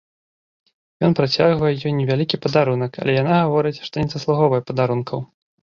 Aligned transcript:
Ён 1.07 1.11
працягвае 1.19 1.71
ёй 1.85 1.93
невялікі 1.99 2.41
падарунак, 2.47 2.91
але 3.05 3.11
яна 3.21 3.33
гаворыць, 3.45 3.79
што 3.91 3.95
не 4.05 4.09
заслугоўвае 4.17 4.61
падарункаў. 4.73 5.19